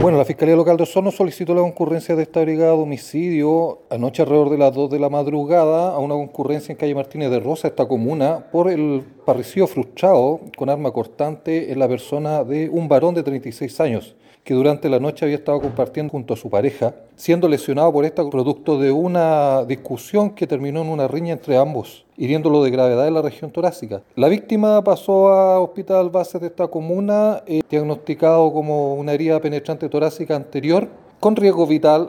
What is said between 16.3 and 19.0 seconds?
a su pareja, siendo lesionado por esta producto de